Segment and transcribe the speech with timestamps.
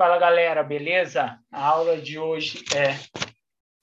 [0.00, 1.38] Fala galera, beleza?
[1.52, 2.96] A aula de hoje é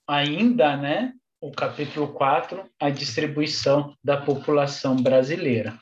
[0.08, 1.14] ainda, né?
[1.40, 5.78] O capítulo 4, a distribuição da população brasileira.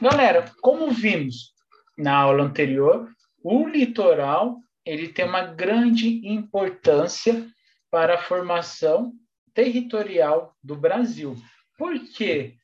[0.00, 1.54] Galera, como vimos
[1.96, 3.08] na aula anterior,
[3.40, 7.46] o litoral ele tem uma grande importância
[7.88, 9.12] para a formação
[9.54, 11.36] territorial do Brasil.
[11.78, 12.56] Por quê?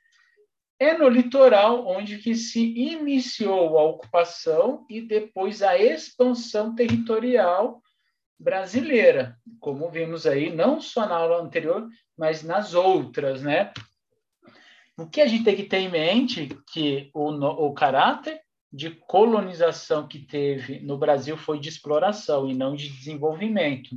[0.80, 7.82] É no litoral onde que se iniciou a ocupação e depois a expansão territorial
[8.38, 13.72] brasileira, como vimos aí, não só na aula anterior, mas nas outras, né?
[14.96, 18.40] O que a gente tem que ter em mente que o, o caráter
[18.72, 23.90] de colonização que teve no Brasil foi de exploração e não de desenvolvimento.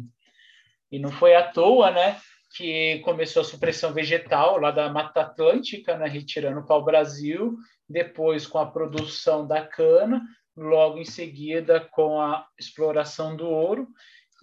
[0.92, 2.20] E não foi à toa, né,
[2.56, 8.58] que começou a supressão vegetal lá da Mata Atlântica, né, retirando o Brasil, depois com
[8.58, 10.22] a produção da cana,
[10.56, 13.88] logo em seguida com a exploração do ouro,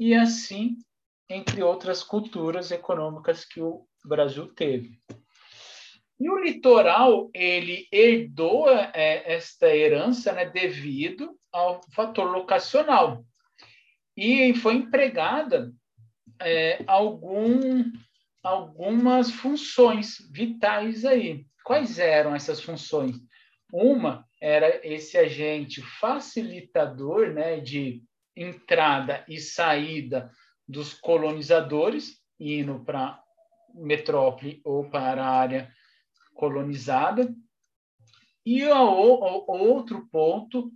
[0.00, 0.76] e assim,
[1.28, 4.98] entre outras culturas econômicas que o Brasil teve.
[6.20, 13.24] E o litoral, ele herdou é, esta herança né, devido ao fator locacional.
[14.16, 15.72] E foi empregada
[16.40, 17.84] é, algum,
[18.42, 21.46] algumas funções vitais aí.
[21.64, 23.16] Quais eram essas funções?
[23.72, 28.02] Uma era esse agente facilitador né, de
[28.34, 30.30] entrada e saída
[30.66, 33.22] dos colonizadores, indo para
[33.74, 35.72] metrópole ou para a área
[36.34, 37.34] colonizada.
[38.46, 40.72] E o, o outro ponto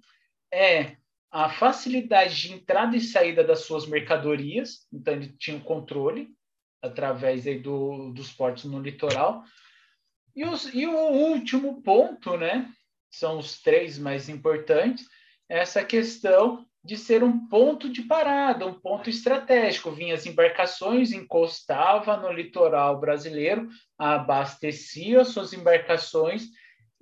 [0.52, 0.96] é
[1.32, 6.28] a facilidade de entrada e saída das suas mercadorias, então ele tinha um controle
[6.82, 9.42] através aí do, dos portos no litoral.
[10.36, 12.70] E, os, e o último ponto, né,
[13.10, 15.08] são os três mais importantes,
[15.48, 19.92] é essa questão de ser um ponto de parada, um ponto estratégico.
[19.92, 26.48] Vinha as embarcações, encostava no litoral brasileiro, abastecia suas embarcações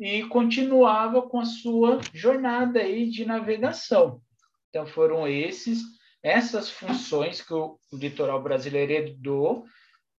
[0.00, 4.22] e continuava com a sua jornada aí de navegação.
[4.70, 5.82] Então foram esses
[6.22, 9.64] essas funções que o, o litoral brasileiro herdou,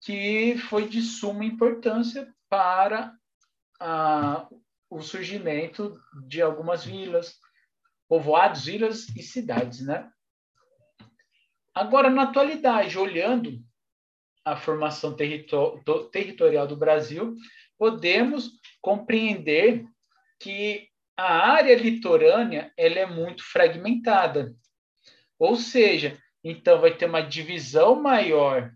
[0.03, 3.15] que foi de suma importância para
[4.89, 7.39] o surgimento de algumas vilas,
[8.09, 10.11] povoados, ilhas e cidades, né?
[11.75, 13.63] Agora, na atualidade, olhando
[14.45, 15.15] a formação
[16.11, 17.37] territorial do Brasil,
[17.81, 18.51] podemos
[18.83, 19.87] compreender
[20.39, 20.87] que
[21.17, 24.55] a área litorânea ela é muito fragmentada.
[25.39, 28.71] Ou seja, então vai ter uma divisão maior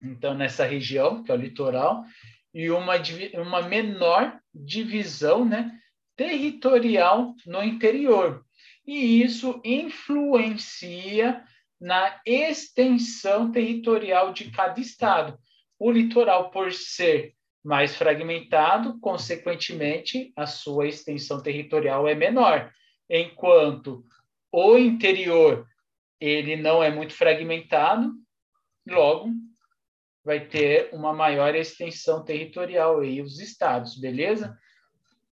[0.00, 2.04] então nessa região, que é o litoral,
[2.52, 2.94] e uma,
[3.42, 5.76] uma menor divisão né,
[6.14, 8.44] territorial no interior.
[8.86, 11.42] E isso influencia
[11.80, 15.38] na extensão territorial de cada estado.
[15.78, 17.33] O litoral, por ser
[17.64, 22.70] mais fragmentado, consequentemente, a sua extensão territorial é menor,
[23.08, 24.04] enquanto
[24.52, 25.66] o interior
[26.20, 28.12] ele não é muito fragmentado,
[28.86, 29.30] logo
[30.22, 34.58] vai ter uma maior extensão territorial aí os estados, beleza?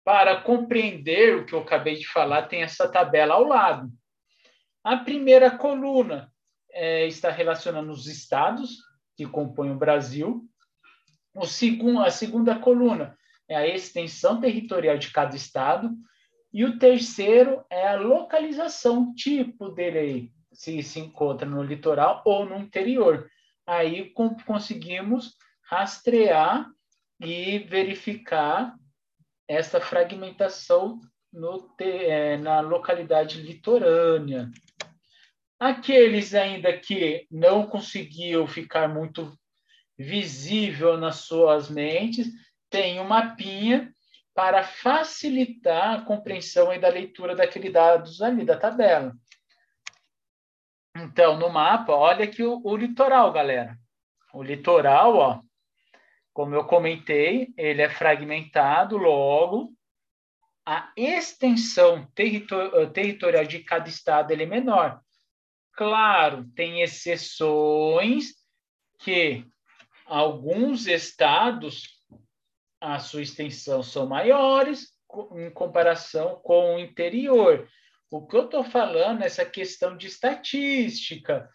[0.04, 3.90] Para compreender o que eu acabei de falar, tem essa tabela ao lado.
[4.84, 6.32] A primeira coluna
[6.72, 8.78] é, está relacionando os estados
[9.18, 10.48] que compõem o Brasil,
[11.38, 13.18] o segundo, a segunda coluna
[13.48, 15.92] é a extensão territorial de cada estado.
[16.52, 22.58] E o terceiro é a localização tipo dele se se encontra no litoral ou no
[22.58, 23.30] interior.
[23.66, 24.12] Aí
[24.46, 25.36] conseguimos
[25.70, 26.68] rastrear
[27.22, 28.76] e verificar
[29.48, 31.00] essa fragmentação
[31.32, 34.50] no, é, na localidade litorânea.
[35.60, 39.38] Aqueles ainda que não conseguiu ficar muito
[39.98, 42.28] visível nas suas mentes,
[42.70, 43.94] tem um mapinha
[44.34, 49.16] para facilitar a compreensão e da leitura daqueles dados ali da tabela.
[50.96, 53.78] Então, no mapa, olha aqui o, o litoral, galera.
[54.34, 55.42] O litoral, ó,
[56.34, 59.74] como eu comentei, ele é fragmentado, logo
[60.68, 65.00] a extensão territor territorial de cada estado ele é menor.
[65.72, 68.34] Claro, tem exceções
[69.00, 69.46] que
[70.08, 72.02] alguns estados,
[72.80, 74.96] a sua extensão são maiores
[75.36, 77.68] em comparação com o interior.
[78.10, 81.50] O que eu estou falando é essa questão de estatística,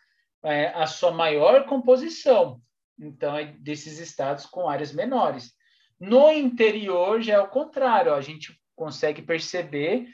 [0.44, 2.60] é, a sua maior composição.
[2.99, 5.54] Então, é desses estados com áreas menores.
[5.99, 10.08] No interior já é o contrário, ó, a gente consegue perceber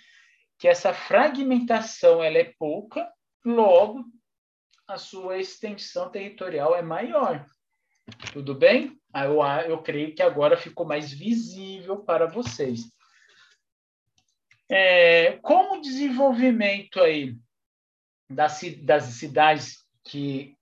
[0.58, 3.10] que essa fragmentação ela é pouca
[3.44, 4.04] logo
[4.86, 7.44] a sua extensão territorial é maior.
[8.32, 8.98] Tudo bem?
[9.14, 12.90] Eu, eu creio que agora ficou mais visível para vocês.
[14.70, 17.36] É, com o desenvolvimento aí
[18.28, 20.54] das, das cidades que,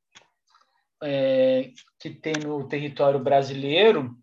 [1.03, 4.17] é, que tem no território brasileiro,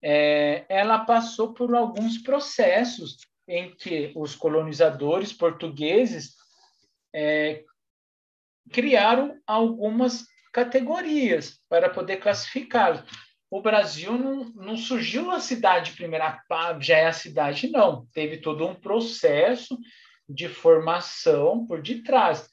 [0.00, 3.16] é, ela passou por alguns processos
[3.48, 6.36] em que os colonizadores portugueses
[7.12, 7.64] é,
[8.70, 13.02] criaram algumas categorias para poder classificá-los.
[13.50, 16.40] O Brasil não, não surgiu a cidade primeira,
[16.80, 18.06] já é a cidade, não.
[18.14, 19.76] Teve todo um processo
[20.28, 22.48] de formação por detrás.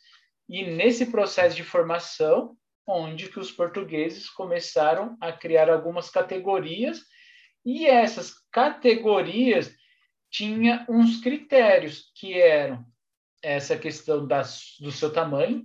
[0.50, 7.02] E nesse processo de formação, onde que os portugueses começaram a criar algumas categorias,
[7.64, 9.72] e essas categorias
[10.32, 12.84] tinha uns critérios que eram
[13.44, 15.64] essa questão das, do seu tamanho,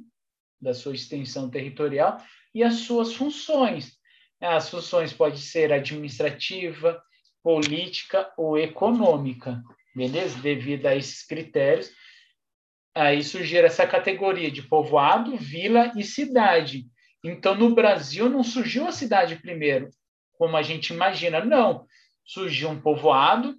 [0.60, 2.20] da sua extensão territorial
[2.54, 3.92] e as suas funções.
[4.40, 7.02] As funções podem ser administrativa,
[7.42, 9.62] política ou econômica,
[9.94, 10.38] beleza?
[10.40, 11.90] Devido a esses critérios,
[12.94, 16.86] aí surgiu essa categoria de povoado, vila e cidade.
[17.22, 19.90] Então, no Brasil, não surgiu a cidade primeiro,
[20.38, 21.86] como a gente imagina, não.
[22.24, 23.56] Surgiu um povoado,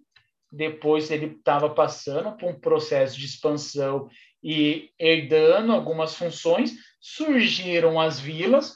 [0.51, 4.09] depois ele estava passando por um processo de expansão
[4.43, 8.75] e herdando algumas funções, surgiram as vilas,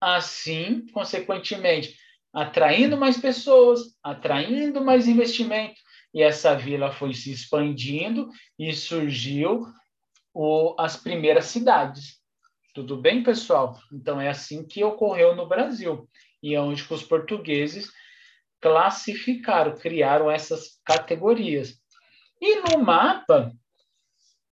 [0.00, 1.96] assim, consequentemente,
[2.32, 5.80] atraindo mais pessoas, atraindo mais investimento,
[6.12, 8.28] e essa vila foi se expandindo
[8.58, 9.66] e surgiu
[10.34, 12.20] o, as primeiras cidades.
[12.74, 13.78] Tudo bem, pessoal?
[13.92, 16.08] Então é assim que ocorreu no Brasil
[16.42, 17.90] e é onde os portugueses
[18.60, 21.74] classificaram, criaram essas categorias.
[22.40, 23.52] E no mapa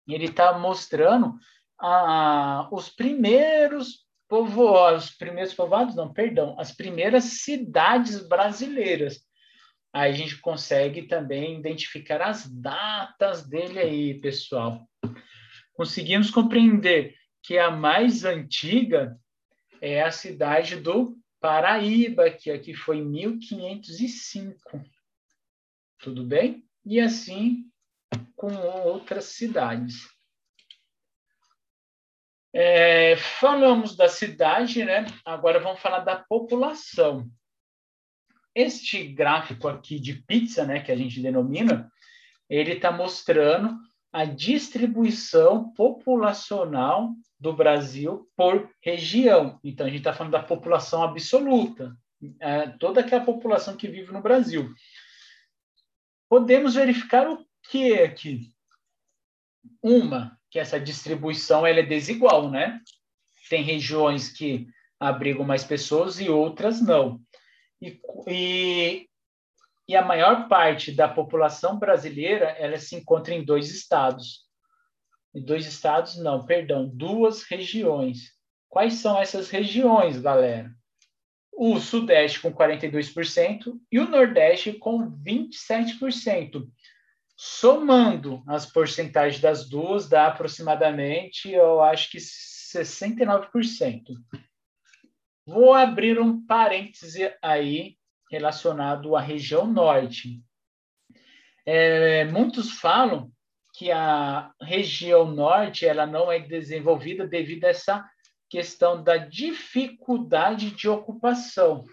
[0.07, 1.37] ele está mostrando
[1.81, 9.19] ah, os primeiros povoados, os primeiros povoados, não, perdão, as primeiras cidades brasileiras.
[9.93, 14.87] Aí a gente consegue também identificar as datas dele aí, pessoal.
[15.73, 19.17] Conseguimos compreender que a mais antiga
[19.81, 24.81] é a cidade do Paraíba, que aqui foi em 1505.
[25.99, 26.63] Tudo bem?
[26.85, 27.65] E assim
[28.35, 30.10] com outras cidades.
[32.53, 35.05] É, falamos da cidade, né?
[35.25, 37.29] Agora vamos falar da população.
[38.53, 41.89] Este gráfico aqui de pizza, né, que a gente denomina,
[42.49, 43.77] ele está mostrando
[44.11, 49.57] a distribuição populacional do Brasil por região.
[49.63, 51.95] Então, a gente está falando da população absoluta,
[52.39, 54.73] é, toda aquela população que vive no Brasil.
[56.29, 58.53] Podemos verificar o que aqui?
[59.81, 62.79] Uma, que essa distribuição ela é desigual, né?
[63.49, 64.67] Tem regiões que
[64.99, 67.21] abrigam mais pessoas e outras não.
[67.81, 69.09] E, e,
[69.87, 74.45] e a maior parte da população brasileira ela se encontra em dois estados.
[75.33, 78.33] Em dois estados, não, perdão, duas regiões.
[78.67, 80.69] Quais são essas regiões, galera?
[81.53, 86.67] O Sudeste com 42% e o Nordeste com 27%
[87.43, 94.03] somando as porcentagens das duas, dá aproximadamente, eu acho que 69%.
[95.43, 97.97] Vou abrir um parêntese aí
[98.29, 100.39] relacionado à região norte.
[101.65, 103.31] É, muitos falam
[103.73, 108.07] que a região norte ela não é desenvolvida devido a essa
[108.51, 111.85] questão da dificuldade de ocupação.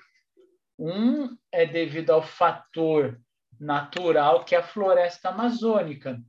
[0.79, 3.19] Um é devido ao fator
[3.61, 6.21] natural que é a floresta amazônica.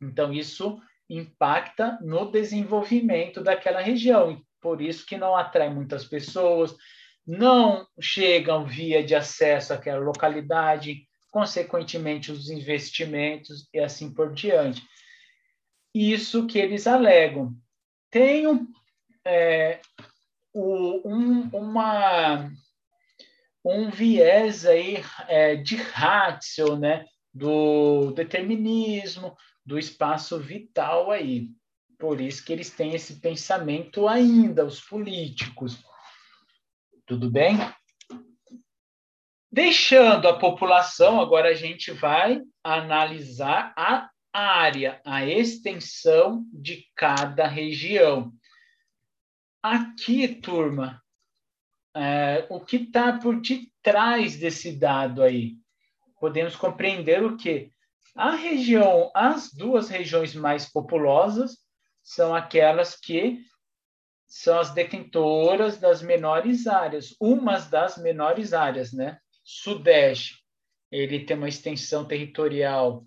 [0.00, 6.74] Então, isso impacta no desenvolvimento daquela região, por isso que não atrai muitas pessoas,
[7.26, 14.82] não chegam via de acesso àquela localidade, consequentemente os investimentos e assim por diante.
[15.94, 17.54] Isso que eles alegam.
[18.10, 18.44] Tem
[19.24, 19.80] é,
[20.54, 22.50] um, uma
[23.64, 31.48] um viés aí é, de Ratzel, né, do determinismo, do espaço vital aí.
[31.98, 35.82] Por isso que eles têm esse pensamento ainda, os políticos.
[37.06, 37.56] Tudo bem?
[39.50, 48.32] Deixando a população, agora a gente vai analisar a área, a extensão de cada região.
[49.62, 51.01] Aqui, turma,
[51.94, 55.56] é, o que está por detrás desse dado aí?
[56.20, 57.70] Podemos compreender o que
[58.14, 61.56] a região, as duas regiões mais populosas
[62.02, 63.40] são aquelas que
[64.26, 69.18] são as detentoras das menores áreas, umas das menores áreas, né?
[69.44, 70.42] Sudeste,
[70.90, 73.04] ele tem uma extensão territorial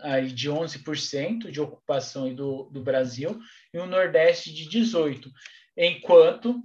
[0.00, 3.38] aí de 11% de ocupação do, do Brasil
[3.72, 5.30] e o Nordeste de 18%,
[5.76, 6.62] enquanto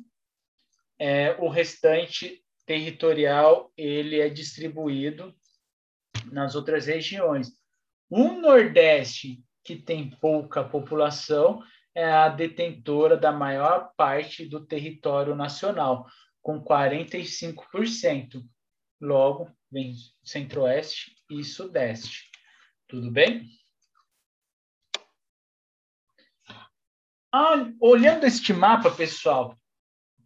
[0.99, 5.33] é, o restante territorial ele é distribuído
[6.31, 7.51] nas outras regiões.
[8.09, 11.63] O Nordeste, que tem pouca população,
[11.93, 16.05] é a detentora da maior parte do território nacional,
[16.41, 18.43] com 45%.
[19.01, 22.29] Logo, vem Centro-Oeste e Sudeste.
[22.87, 23.45] Tudo bem?
[27.31, 29.57] Ah, olhando este mapa, pessoal,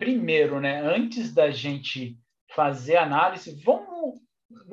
[0.01, 2.17] primeiro, né, antes da gente
[2.55, 4.19] fazer análise, vamos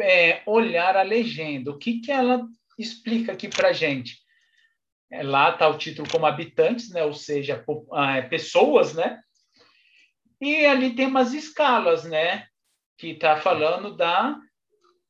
[0.01, 1.71] é, olhar a legenda.
[1.71, 2.47] O que, que ela
[2.79, 4.17] explica aqui para a gente?
[5.13, 9.21] É, lá está o título como habitantes, né, ou seja, ah, é, pessoas, né?
[10.41, 12.47] E ali tem umas escalas, né?
[12.97, 14.35] Que está falando da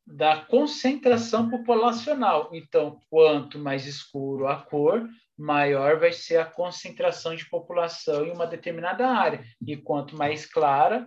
[0.04, 2.48] da concentração populacional.
[2.54, 5.06] Então, quanto mais escuro a cor,
[5.38, 9.44] maior vai ser a concentração de população em uma determinada área.
[9.64, 11.06] E quanto mais clara,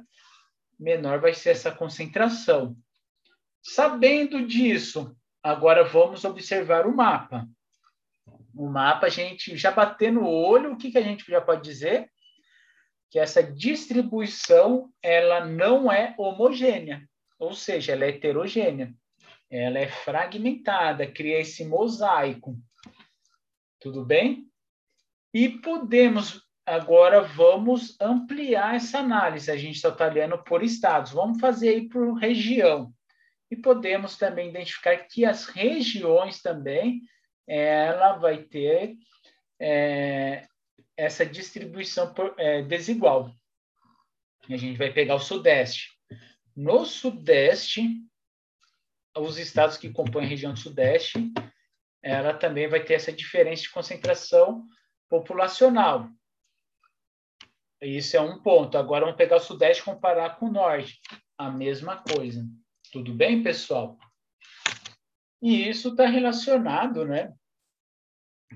[0.80, 2.76] menor vai ser essa concentração.
[3.62, 7.48] Sabendo disso, agora vamos observar o mapa.
[8.56, 11.64] O mapa, a gente já batendo o olho, o que, que a gente já pode
[11.64, 12.10] dizer?
[13.10, 17.08] Que essa distribuição ela não é homogênea
[17.42, 18.94] ou seja, ela é heterogênea,
[19.50, 22.56] ela é fragmentada, cria esse mosaico.
[23.82, 24.48] Tudo bem?
[25.34, 29.50] E podemos, agora vamos ampliar essa análise.
[29.50, 32.94] A gente está olhando por estados, vamos fazer aí por região.
[33.50, 37.02] E podemos também identificar que as regiões também,
[37.48, 38.96] ela vai ter
[39.60, 40.46] é,
[40.96, 43.34] essa distribuição por, é, desigual.
[44.48, 45.90] A gente vai pegar o Sudeste.
[46.56, 48.00] No Sudeste,
[49.18, 51.34] os estados que compõem a região Sudeste,
[52.03, 54.65] ela também vai ter essa diferença de concentração
[55.10, 56.10] populacional.
[57.81, 58.77] Isso é um ponto.
[58.77, 61.00] Agora vamos pegar o Sudeste e comparar com o Norte.
[61.38, 62.46] A mesma coisa.
[62.91, 63.98] Tudo bem, pessoal?
[65.41, 67.34] E isso está relacionado, né?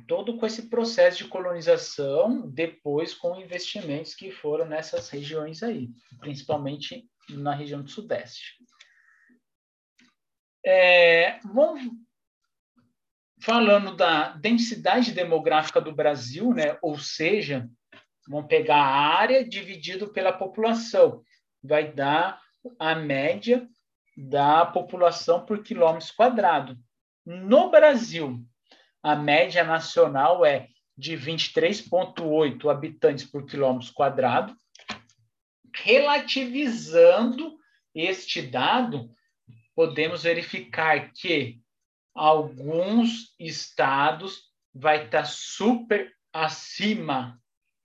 [0.07, 7.07] Todo com esse processo de colonização, depois com investimentos que foram nessas regiões aí, principalmente
[7.29, 8.57] na região do Sudeste.
[10.63, 11.81] É, vamos
[13.45, 16.79] falando da densidade demográfica do Brasil, né?
[16.81, 17.69] ou seja,
[18.27, 21.21] vamos pegar a área dividido pela população,
[21.63, 22.41] vai dar
[22.79, 23.69] a média
[24.17, 26.75] da população por quilômetro quadrado.
[27.23, 28.43] No Brasil,
[29.03, 34.55] a média nacional é de 23,8 habitantes por quilômetro quadrado,
[35.75, 37.59] relativizando
[37.93, 39.11] este dado,
[39.75, 41.59] podemos verificar que
[42.15, 47.39] alguns estados vai estar super acima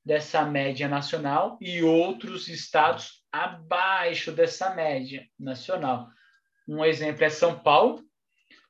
[0.05, 6.09] dessa média nacional e outros estados abaixo dessa média nacional.
[6.67, 8.03] Um exemplo é São Paulo.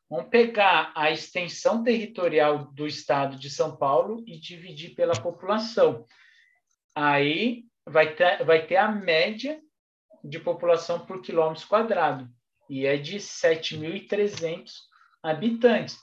[0.08, 6.04] Vamos pegar a extensão territorial do estado de São Paulo e dividir pela população.
[6.94, 9.60] Aí vai ter, vai ter a média
[10.24, 12.28] de população por quilômetro quadrado,
[12.68, 14.89] e é de 7.300
[15.22, 15.98] habitantes.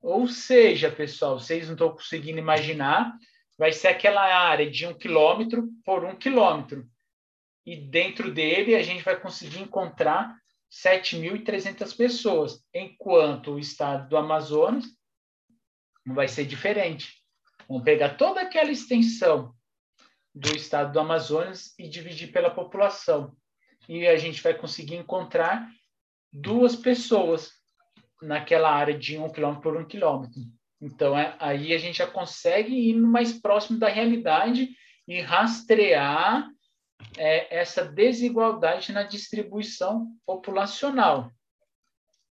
[0.00, 3.16] Ou seja, pessoal, vocês não estão conseguindo imaginar,
[3.58, 6.86] vai ser aquela área de um quilômetro por um quilômetro.
[7.64, 10.36] E dentro dele a gente vai conseguir encontrar
[10.70, 14.84] 7.300 pessoas, enquanto o estado do Amazonas
[16.06, 17.22] vai ser diferente.
[17.68, 19.54] Vamos pegar toda aquela extensão
[20.34, 23.34] do estado do Amazonas e dividir pela população.
[23.88, 25.66] E a gente vai conseguir encontrar
[26.32, 27.52] duas pessoas
[28.24, 30.40] naquela área de um quilômetro por um quilômetro.
[30.80, 34.68] Então, é, aí a gente já consegue ir mais próximo da realidade
[35.06, 36.48] e rastrear
[37.16, 41.30] é, essa desigualdade na distribuição populacional.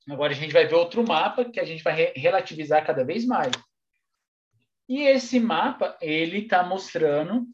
[0.08, 3.26] Agora a gente vai ver outro mapa que a gente vai re relativizar cada vez
[3.26, 3.52] mais.
[4.88, 7.46] E esse mapa ele está mostrando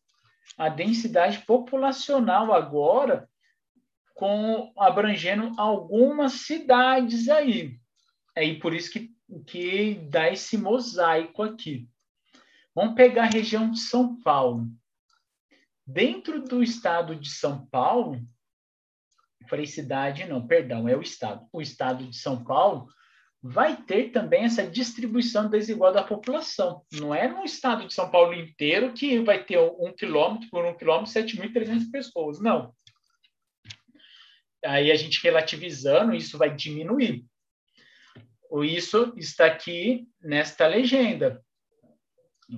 [0.56, 3.28] a densidade populacional agora,
[4.14, 7.76] com abrangendo algumas cidades aí.
[8.36, 9.14] Aí por isso que,
[9.46, 11.88] que dá esse mosaico aqui.
[12.74, 14.66] Vamos pegar a região de São Paulo.
[15.86, 18.20] Dentro do estado de São Paulo,
[19.48, 21.46] falei cidade, não, perdão, é o estado.
[21.52, 22.88] O estado de São Paulo
[23.46, 26.82] vai ter também essa distribuição desigual da população.
[26.90, 30.74] Não é no estado de São Paulo inteiro que vai ter um quilômetro por um
[30.74, 32.40] quilômetro, 7.300 pessoas.
[32.40, 32.74] Não.
[34.64, 37.26] Aí a gente relativizando, isso vai diminuir.
[38.62, 41.42] Isso está aqui nesta legenda,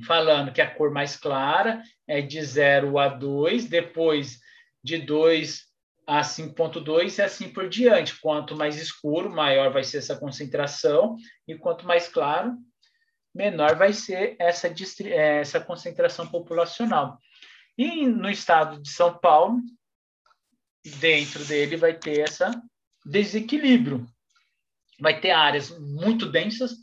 [0.06, 4.38] falando que a cor mais clara é de 0 a 2, depois
[4.82, 5.64] de 2
[6.06, 8.20] a 5.2 e assim por diante.
[8.20, 11.16] Quanto mais escuro, maior vai ser essa concentração,
[11.48, 12.56] e quanto mais claro,
[13.34, 14.72] menor vai ser essa,
[15.10, 17.18] essa concentração populacional.
[17.76, 19.60] E no estado de São Paulo,
[20.98, 22.44] dentro dele vai ter esse
[23.04, 24.06] desequilíbrio.
[25.00, 26.76] Vai ter áreas muito densas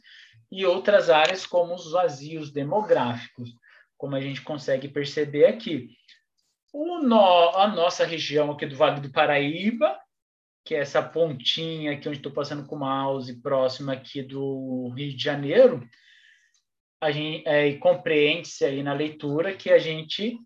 [0.52, 3.50] e outras áreas como os vazios demográficos,
[3.98, 5.90] como a gente consegue perceber aqui.
[6.74, 10.00] No, a nossa região aqui do Vale do Paraíba,
[10.64, 15.16] que é essa pontinha aqui onde estou passando com o mouse, próxima aqui do Rio
[15.16, 15.88] de Janeiro,
[17.02, 20.40] a gente é, compreende-se aí na leitura que a gente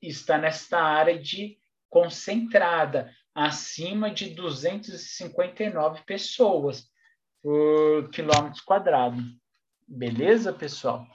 [0.00, 6.91] está nesta área de concentrada, acima de 259 pessoas
[7.42, 9.20] por quilômetro quadrado.
[9.86, 11.06] Beleza, pessoal?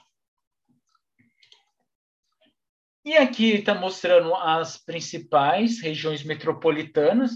[3.04, 7.32] E aqui está mostrando as principais regiões metropolitanas.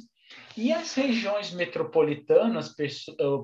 [0.56, 2.74] E as regiões metropolitanas,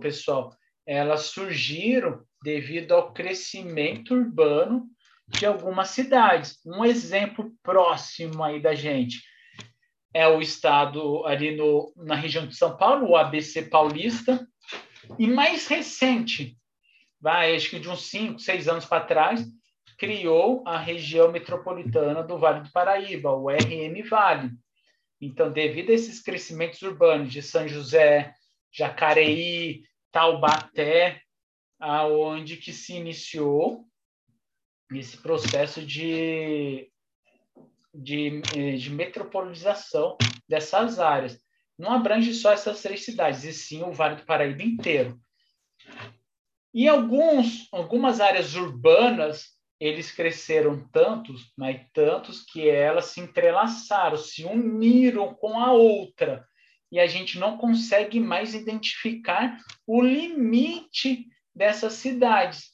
[0.00, 0.54] pessoal,
[0.86, 4.86] elas surgiram devido ao crescimento urbano
[5.26, 6.58] de algumas cidades.
[6.66, 9.22] Um exemplo próximo aí da gente
[10.12, 14.46] é o estado ali no, na região de São Paulo, o ABC Paulista,
[15.18, 16.56] e mais recente,
[17.20, 19.46] vai, acho que de uns 5, 6 anos para trás,
[19.96, 24.50] criou a região metropolitana do Vale do Paraíba, o RN Vale.
[25.20, 28.32] Então, devido a esses crescimentos urbanos de São José,
[28.72, 31.20] Jacareí, Taubaté,
[31.80, 33.84] aonde que se iniciou
[34.92, 36.90] esse processo de,
[37.92, 38.40] de,
[38.78, 40.16] de metropolização
[40.48, 41.38] dessas áreas.
[41.78, 45.18] Não abrange só essas três cidades, e sim o Vale do Paraíba inteiro.
[46.74, 54.44] E alguns, algumas áreas urbanas eles cresceram tantos, mas tantos que elas se entrelaçaram, se
[54.44, 56.44] uniram com a outra.
[56.90, 62.72] E a gente não consegue mais identificar o limite dessas cidades.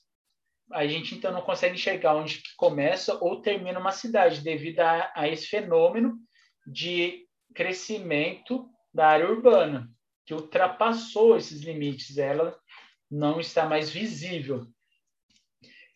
[0.72, 5.28] A gente então não consegue enxergar onde começa ou termina uma cidade devido a, a
[5.28, 6.16] esse fenômeno
[6.66, 9.90] de crescimento da área urbana,
[10.24, 12.56] que ultrapassou esses limites, ela
[13.10, 14.66] não está mais visível.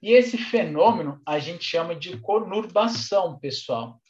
[0.02, 4.00] E esse fenômeno a gente chama de conurbação, pessoal.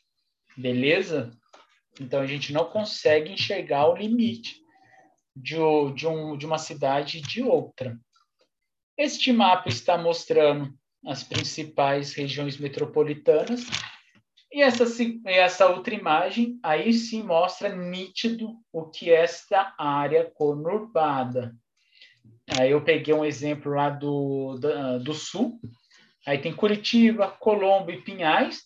[0.57, 1.31] Beleza?
[2.01, 4.57] Então a gente não consegue enxergar o limite
[5.37, 5.57] de,
[5.95, 7.99] de, um, de uma cidade e de outra.
[8.97, 10.75] Este mapa está mostrando
[11.07, 13.67] as principais regiões metropolitanas
[14.51, 14.85] e essa,
[15.27, 21.55] essa outra imagem aí sim mostra nítido o que é esta área conurbada.
[22.59, 25.61] Aí eu peguei um exemplo lá do, do, do sul,
[26.27, 28.63] aí tem Curitiba, Colombo e Pinhais.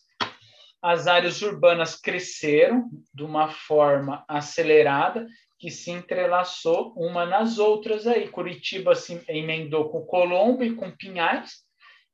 [0.80, 5.26] As áreas urbanas cresceram de uma forma acelerada,
[5.58, 8.28] que se entrelaçou uma nas outras aí.
[8.28, 11.62] Curitiba se emendou com Colombo e com Pinhais,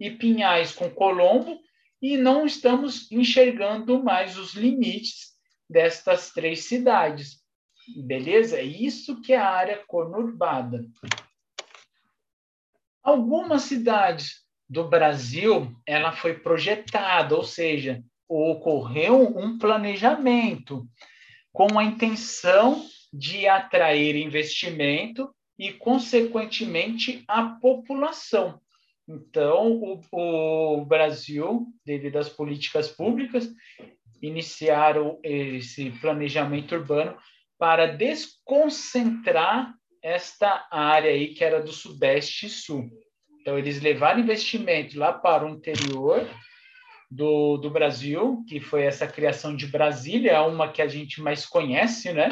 [0.00, 1.59] e Pinhais com Colombo,
[2.01, 5.33] e não estamos enxergando mais os limites
[5.69, 7.43] destas três cidades.
[7.97, 8.59] Beleza?
[8.59, 10.85] É isso que é a área conurbada.
[13.03, 20.87] Algumas cidades do Brasil, ela foi projetada, ou seja, ocorreu um planejamento
[21.53, 28.61] com a intenção de atrair investimento e, consequentemente, a população.
[29.09, 33.49] Então, o, o Brasil, devido às políticas públicas,
[34.21, 37.16] iniciaram esse planejamento urbano
[37.59, 42.90] para desconcentrar esta área aí que era do Sudeste e Sul.
[43.40, 46.29] Então, eles levaram investimento lá para o interior
[47.11, 52.12] do, do Brasil, que foi essa criação de Brasília, uma que a gente mais conhece,
[52.12, 52.29] né?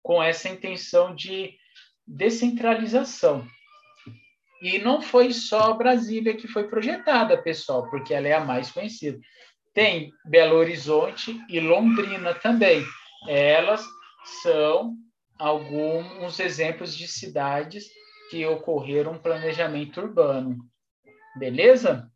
[0.00, 1.56] Com essa intenção de
[2.06, 3.44] descentralização.
[4.64, 9.20] E não foi só Brasília que foi projetada, pessoal, porque ela é a mais conhecida.
[9.74, 12.82] Tem Belo Horizonte e Londrina também.
[13.28, 13.84] Elas
[14.42, 14.96] são
[15.38, 17.90] alguns exemplos de cidades
[18.30, 20.56] que ocorreram um planejamento urbano.
[21.36, 22.10] Beleza?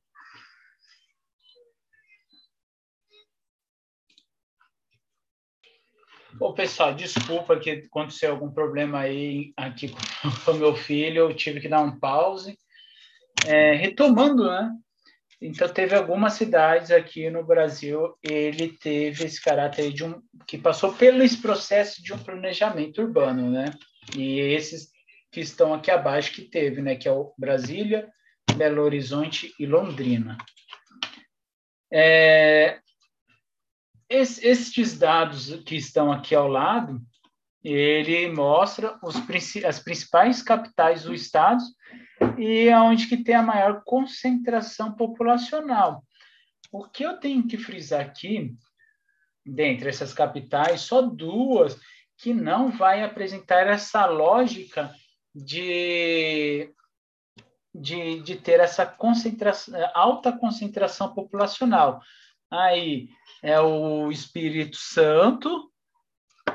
[6.41, 9.88] Ô, pessoal, desculpa que aconteceu algum problema aí aqui
[10.45, 12.57] com o meu filho, eu tive que dar um pause.
[13.47, 14.71] É, retomando, né?
[15.41, 20.93] Então, teve algumas cidades aqui no Brasil, ele teve esse caráter de um, que passou
[20.93, 23.67] pelo esse processo de um planejamento urbano, né?
[24.17, 24.91] E esses
[25.31, 26.97] que estão aqui abaixo que teve, né?
[26.97, 28.09] Que é o Brasília,
[28.57, 30.37] Belo Horizonte e Londrina.
[31.93, 32.81] É,
[34.09, 37.01] estes dados que estão aqui ao lado,
[37.62, 39.16] ele mostra os,
[39.64, 41.62] as principais capitais do estado
[42.38, 46.03] e aonde que tem a maior concentração populacional.
[46.71, 48.55] O que eu tenho que frisar aqui,
[49.44, 51.79] dentre essas capitais, só duas
[52.16, 54.92] que não vai apresentar essa lógica
[55.35, 56.73] de,
[57.75, 62.01] de, de ter essa concentração, alta concentração populacional.
[62.51, 63.09] Aí
[63.42, 65.72] é o Espírito Santo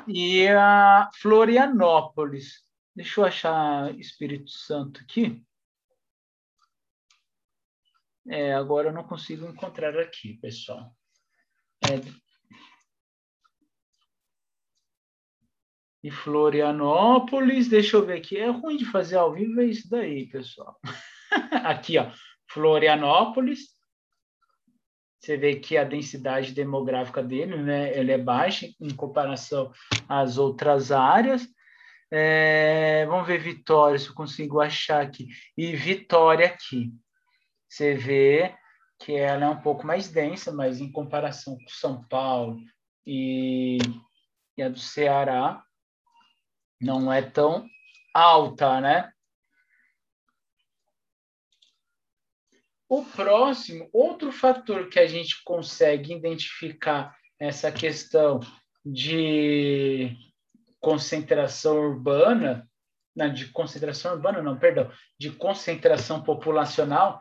[0.08, 2.64] e a Florianópolis.
[2.96, 5.44] Deixa eu achar Espírito Santo aqui.
[8.28, 10.96] É, agora eu não consigo encontrar aqui, pessoal.
[11.84, 12.24] É...
[16.02, 18.38] E Florianópolis, deixa eu ver aqui.
[18.38, 20.78] É ruim de fazer ao vivo, é isso daí, pessoal.
[21.66, 22.12] aqui, ó.
[22.50, 23.73] Florianópolis.
[25.24, 29.72] Você vê que a densidade demográfica dele, né, ele é baixa em comparação
[30.10, 31.48] às outras áreas.
[32.12, 35.30] É, vamos ver Vitória, se eu consigo achar aqui.
[35.58, 36.92] E Vitória aqui.
[37.70, 38.54] Você vê
[39.00, 42.60] que ela é um pouco mais densa, mas em comparação com São Paulo
[43.08, 43.78] e,
[44.58, 45.64] e a do Ceará,
[46.82, 47.66] não é tão
[48.14, 49.13] alta, né?
[52.96, 58.40] O próximo, outro fator que a gente consegue identificar essa questão
[58.86, 60.16] de
[60.80, 62.70] concentração urbana,
[63.16, 67.20] não, de concentração urbana, não, perdão, de concentração populacional,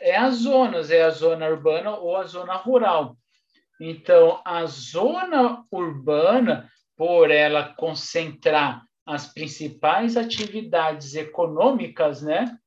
[0.00, 3.16] é as zonas, é a zona urbana ou a zona rural.
[3.80, 12.58] Então, a zona urbana, por ela concentrar as principais atividades econômicas, né?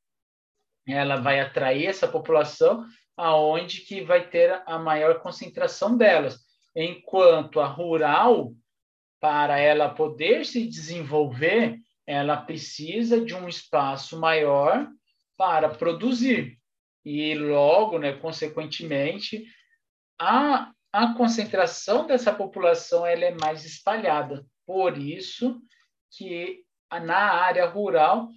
[0.88, 6.39] Ela vai atrair essa população aonde que vai ter a maior concentração delas.
[6.76, 8.54] Enquanto a rural
[9.19, 14.88] para ela poder se desenvolver, ela precisa de um espaço maior
[15.36, 16.58] para produzir.
[17.04, 19.45] E logo, né, consequentemente,
[20.19, 24.45] a, a concentração dessa população ela é mais espalhada.
[24.65, 25.60] Por isso
[26.12, 28.30] que na área rural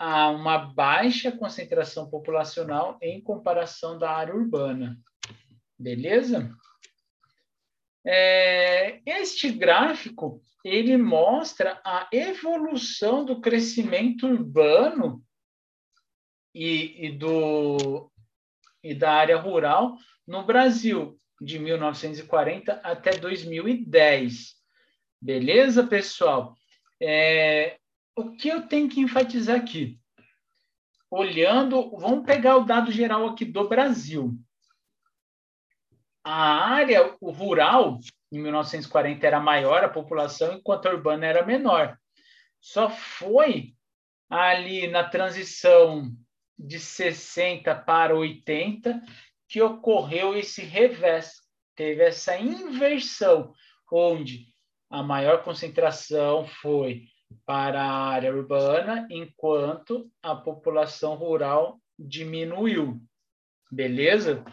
[0.00, 4.98] há uma baixa concentração populacional em comparação da área urbana.
[5.78, 6.50] Beleza?
[8.02, 15.22] É, este gráfico ele mostra a evolução do crescimento urbano
[16.54, 18.10] e, e, do,
[18.82, 24.54] e da área rural no Brasil, de 1940 até 2010.
[25.20, 26.54] Beleza, pessoal?
[26.98, 27.79] É,
[28.16, 29.98] o que eu tenho que enfatizar aqui?
[31.10, 34.38] Olhando, vamos pegar o dado geral aqui do Brasil
[36.24, 37.98] a área rural,
[38.32, 41.98] em 1940, era maior a população, enquanto a urbana era menor.
[42.60, 43.74] Só foi
[44.28, 46.10] ali na transição
[46.58, 49.02] de 60 para 80
[49.48, 51.40] que ocorreu esse revés,
[51.74, 53.52] teve essa inversão,
[53.90, 54.46] onde
[54.88, 57.06] a maior concentração foi
[57.44, 63.00] para a área urbana, enquanto a população rural diminuiu.
[63.70, 64.44] Beleza?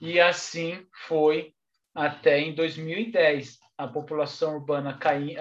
[0.00, 1.54] E assim foi
[1.94, 3.58] até em 2010.
[3.76, 5.38] A população urbana caindo,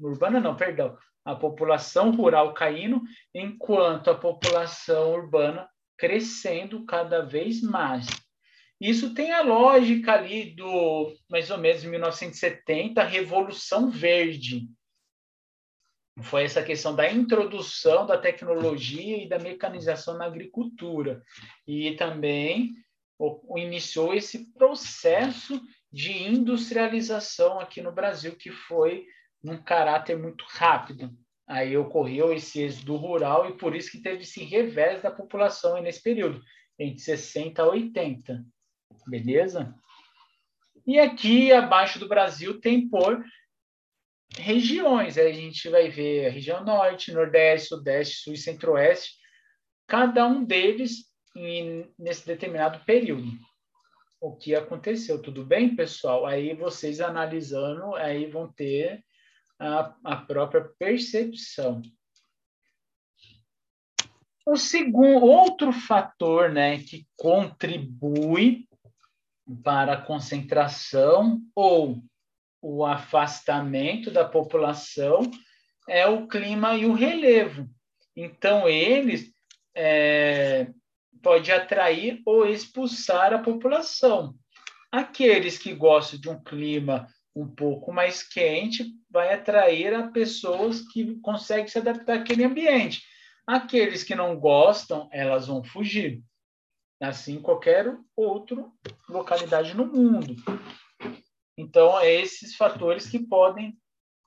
[0.00, 3.00] urbana não, perdão, a população rural caindo,
[3.34, 8.06] enquanto a população urbana crescendo cada vez mais.
[8.80, 14.66] Isso tem a lógica ali do, mais ou menos, 1970, a Revolução Verde.
[16.20, 21.22] Foi essa questão da introdução da tecnologia e da mecanização na agricultura.
[21.66, 22.74] E também
[23.56, 29.06] iniciou esse processo de industrialização aqui no Brasil, que foi
[29.42, 31.10] num caráter muito rápido.
[31.46, 36.02] Aí ocorreu esse êxodo rural e por isso que teve esse revés da população nesse
[36.02, 36.42] período,
[36.78, 38.44] entre 60 a 80.
[39.06, 39.74] Beleza?
[40.86, 43.22] E aqui abaixo do Brasil tem por
[44.38, 45.18] regiões.
[45.18, 49.16] Aí a gente vai ver a região norte, nordeste, sudeste, sul e centro-oeste.
[49.86, 53.30] Cada um deles em, nesse determinado período.
[54.20, 56.24] O que aconteceu, tudo bem, pessoal?
[56.24, 59.04] Aí vocês analisando, aí vão ter
[59.58, 61.82] a, a própria percepção.
[64.46, 68.66] O segundo, outro fator né, que contribui
[69.62, 72.02] para a concentração ou
[72.62, 75.28] o afastamento da população
[75.88, 77.68] é o clima e o relevo.
[78.16, 79.32] Então, eles
[79.74, 80.68] é,
[81.20, 84.34] pode atrair ou expulsar a população.
[84.92, 91.16] Aqueles que gostam de um clima um pouco mais quente vai atrair a pessoas que
[91.20, 93.02] conseguem se adaptar àquele ambiente.
[93.46, 96.22] Aqueles que não gostam, elas vão fugir.
[97.00, 98.64] Assim, qualquer outra
[99.08, 100.36] localidade no mundo.
[101.62, 103.78] Então, é esses fatores que podem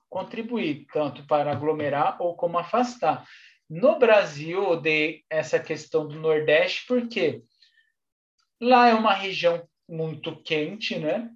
[0.08, 3.26] contribuir, tanto para aglomerar ou como afastar.
[3.68, 7.42] No Brasil, eu dei essa questão do Nordeste, porque
[8.60, 11.30] lá é uma região muito quente, né?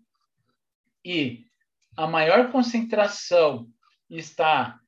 [1.05, 1.45] E
[1.97, 3.69] a maior concentração
[4.09, 4.81] está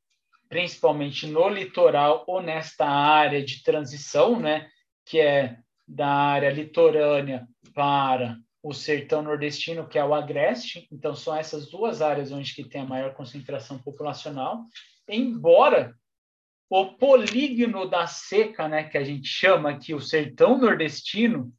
[0.49, 4.71] principalmente no litoral ou nesta área de transição, né?
[5.05, 10.87] Que é da área litorânea para o sertão nordestino, que é o agreste.
[10.93, 14.65] Então, são essas duas áreas onde que tem a maior concentração populacional.
[15.09, 15.95] Embora
[16.71, 21.53] o polígono da seca, né, que a gente chama aqui o sertão nordestino,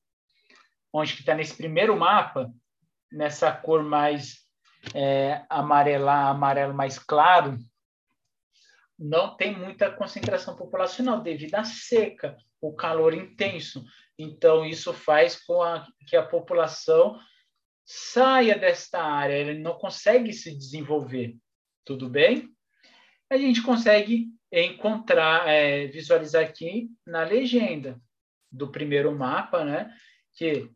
[0.93, 2.51] onde que está nesse primeiro mapa,
[3.11, 4.37] nessa cor mais
[4.95, 7.57] é, amarela, amarelo mais claro,
[8.97, 13.83] não tem muita concentração populacional devido à seca, o calor intenso.
[14.17, 17.19] Então, isso faz com a, que a população
[17.85, 21.35] saia desta área, ele não consegue se desenvolver.
[21.85, 22.49] Tudo bem?
[23.29, 27.99] A gente consegue encontrar, é, visualizar aqui na legenda
[28.51, 29.91] do primeiro mapa, né,
[30.33, 30.69] que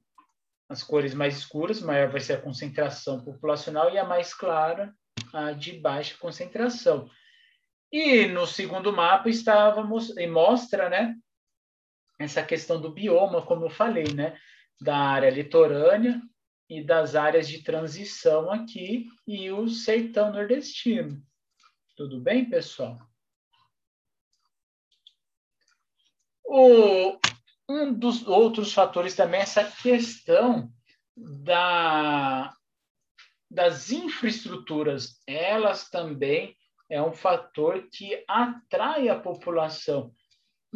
[0.68, 4.94] as cores mais escuras, maior vai ser a concentração populacional e a mais clara,
[5.32, 7.10] a de baixa concentração.
[7.92, 11.16] E no segundo mapa estávamos e mostra, né,
[12.20, 14.40] essa questão do bioma, como eu falei, né,
[14.80, 16.22] da área litorânea
[16.70, 21.22] e das áreas de transição aqui e o sertão nordestino.
[21.96, 23.00] Tudo bem, pessoal?
[26.44, 27.18] O,
[27.70, 30.72] um dos outros fatores também é essa questão
[31.16, 32.54] da,
[33.50, 35.22] das infraestruturas.
[35.26, 36.56] Elas também
[36.90, 40.14] é um fator que atrai a população.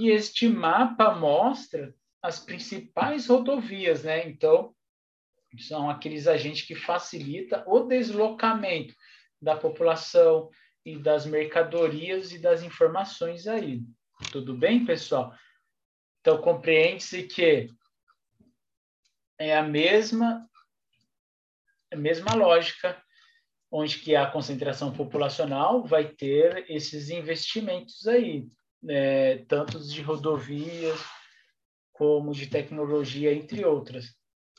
[0.02, 4.28] E este mapa mostra as principais rodovias, né?
[4.28, 4.76] Então,
[5.60, 8.96] são aqueles agentes que facilitam o deslocamento
[9.40, 10.50] da população
[10.84, 13.84] e das mercadorias e das informações aí.
[14.32, 15.36] Tudo bem, pessoal?
[16.20, 17.70] Então, compreende-se que
[19.38, 20.50] é a mesma,
[21.94, 23.00] a mesma lógica,
[23.70, 28.50] onde que a concentração populacional vai ter esses investimentos aí,
[28.82, 31.00] né, tanto de rodovias
[31.91, 34.15] como de tecnologia, entre outras.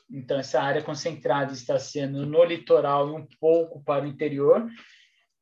[0.09, 4.69] Então, essa área concentrada está sendo no litoral e um pouco para o interior.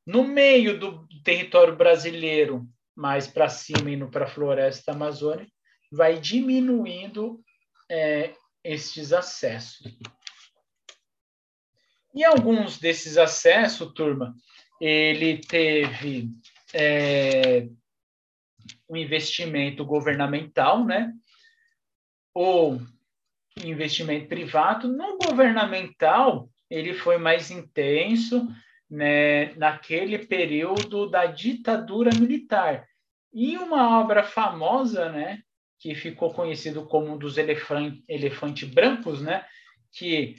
[0.05, 5.51] No meio do território brasileiro, mais para cima, indo para a floresta amazônica,
[5.91, 7.41] vai diminuindo
[7.89, 9.85] é, estes acessos.
[12.13, 14.33] E alguns desses acessos, turma,
[14.79, 16.29] ele teve
[16.73, 17.67] é,
[18.91, 21.13] um investimento governamental, né?
[22.33, 22.81] Ou
[23.63, 24.89] investimento privado.
[24.89, 28.47] No governamental, ele foi mais intenso
[28.89, 32.85] né, naquele período da ditadura militar.
[33.33, 35.41] E uma obra famosa, né,
[35.79, 39.45] que ficou conhecido como um dos elefantes elefante brancos, né?
[39.93, 40.35] Que,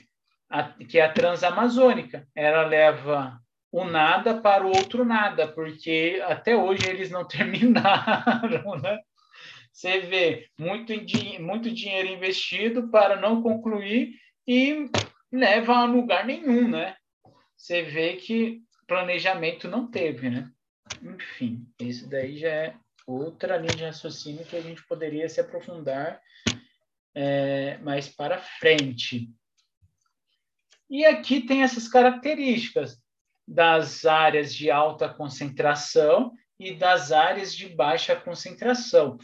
[0.47, 2.27] a, que é a transamazônica.
[2.35, 3.39] Ela leva
[3.73, 8.99] o nada para o outro nada, porque até hoje eles não terminaram, né?
[9.71, 10.93] Você vê muito,
[11.39, 14.13] muito dinheiro investido para não concluir
[14.47, 14.87] e
[15.31, 16.95] leva a lugar nenhum, né?
[17.57, 20.51] Você vê que planejamento não teve, né?
[21.01, 22.75] Enfim, isso daí já é
[23.07, 26.21] outra linha de raciocínio que a gente poderia se aprofundar
[27.15, 29.31] é, mais para frente.
[30.87, 33.02] E aqui tem essas características
[33.47, 39.17] das áreas de alta concentração e das áreas de baixa concentração.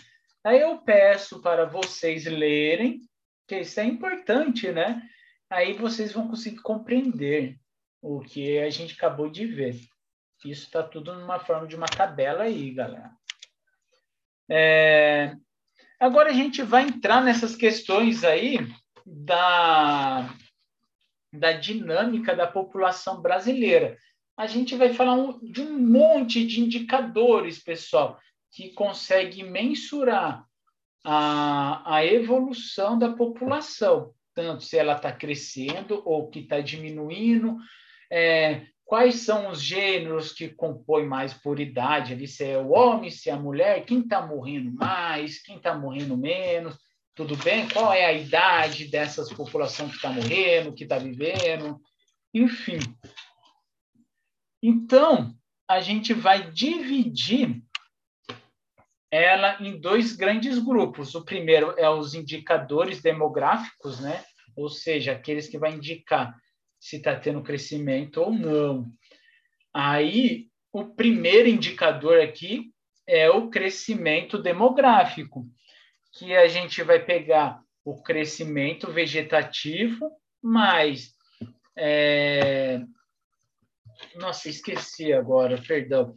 [0.44, 3.02] Aí eu peço para vocês lerem,
[3.48, 5.02] que isso é importante, né?
[5.50, 7.58] Aí vocês vão conseguir compreender
[8.02, 9.80] o que a gente acabou de ver.
[10.46, 13.12] Isso está tudo numa forma de uma tabela aí, galera.
[14.50, 15.36] É...
[16.00, 18.60] Agora a gente vai entrar nessas questões aí
[19.06, 20.34] da,
[21.34, 23.98] da dinâmica da população brasileira.
[24.40, 28.18] A gente vai falar de um monte de indicadores, pessoal,
[28.54, 30.46] que consegue mensurar
[31.04, 37.58] a, a evolução da população, tanto se ela está crescendo ou que está diminuindo,
[38.10, 43.10] é, quais são os gêneros que compõem mais por idade, ali, se é o homem,
[43.10, 46.78] se é a mulher, quem está morrendo mais, quem está morrendo menos,
[47.14, 47.68] tudo bem?
[47.68, 51.78] Qual é a idade dessas populações que está morrendo, que está vivendo,
[52.34, 52.80] enfim.
[54.62, 55.34] Então,
[55.68, 57.62] a gente vai dividir
[59.12, 61.16] ela em dois grandes grupos.
[61.16, 64.24] O primeiro é os indicadores demográficos, né?
[64.56, 66.36] Ou seja, aqueles que vai indicar
[66.80, 68.92] se está tendo crescimento ou não.
[69.74, 72.72] Aí, o primeiro indicador aqui
[73.08, 75.48] é o crescimento demográfico,
[76.14, 81.14] que a gente vai pegar o crescimento vegetativo mais.
[81.76, 82.82] É...
[84.16, 86.14] Nossa, esqueci agora, perdão.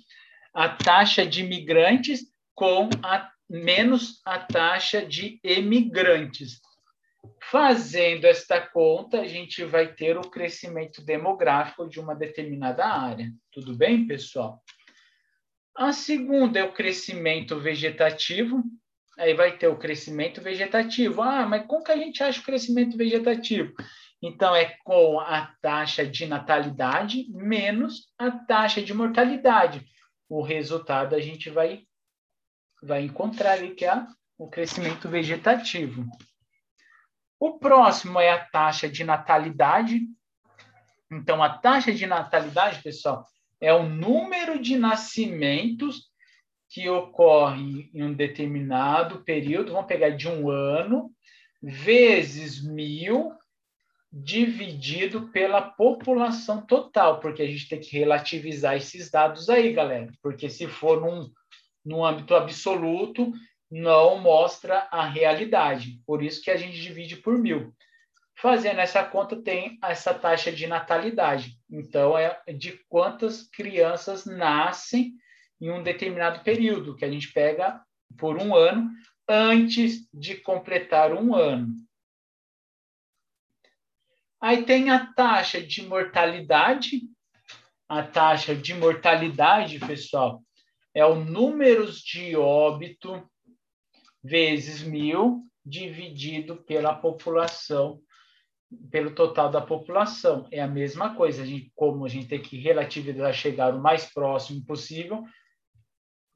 [0.54, 6.60] A taxa de imigrantes com a, menos a taxa de emigrantes.
[7.50, 13.30] Fazendo esta conta, a gente vai ter o crescimento demográfico de uma determinada área.
[13.52, 14.62] Tudo bem, pessoal?
[15.76, 18.62] A segunda é o crescimento vegetativo.
[19.18, 21.22] Aí vai ter o crescimento vegetativo.
[21.22, 23.72] Ah, mas como que a gente acha o crescimento vegetativo?
[24.22, 29.84] Então, é com a taxa de natalidade menos a taxa de mortalidade.
[30.28, 31.82] O resultado a gente vai
[32.82, 34.06] vai encontrar ali que é
[34.36, 36.04] o crescimento vegetativo.
[37.38, 40.00] O próximo é a taxa de natalidade.
[41.10, 43.24] Então, a taxa de natalidade, pessoal,
[43.60, 46.10] é o número de nascimentos
[46.68, 51.12] que ocorre em um determinado período, vamos pegar de um ano,
[51.62, 53.32] vezes mil,
[54.12, 60.12] dividido pela população total, porque a gente tem que relativizar esses dados aí, galera.
[60.22, 61.30] Porque se for num
[61.84, 63.32] no âmbito absoluto,
[63.70, 66.00] não mostra a realidade.
[66.06, 67.74] Por isso que a gente divide por mil.
[68.36, 71.58] Fazendo essa conta, tem essa taxa de natalidade.
[71.70, 75.12] Então, é de quantas crianças nascem
[75.60, 77.80] em um determinado período, que a gente pega
[78.18, 78.90] por um ano,
[79.28, 81.74] antes de completar um ano.
[84.42, 87.02] Aí tem a taxa de mortalidade.
[87.88, 90.42] A taxa de mortalidade, pessoal,
[90.92, 93.22] é o número de óbito
[94.22, 98.00] vezes mil dividido pela população,
[98.90, 100.48] pelo total da população.
[100.50, 104.12] É a mesma coisa, a gente, como a gente tem que relativizar, chegar o mais
[104.12, 105.22] próximo possível,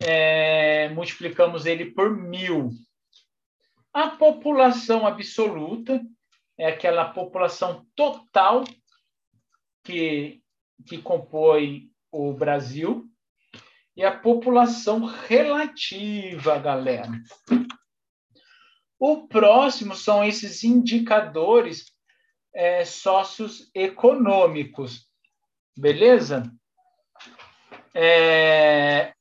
[0.00, 2.70] é, multiplicamos ele por mil.
[3.92, 6.00] A população absoluta
[6.58, 8.64] é aquela população total
[9.84, 10.42] que,
[10.86, 13.08] que compõe o Brasil,
[13.96, 17.10] e a população relativa, galera.
[18.98, 21.86] O próximo são esses indicadores
[22.54, 25.08] é, socioeconômicos,
[25.76, 26.42] beleza?
[27.94, 29.14] É,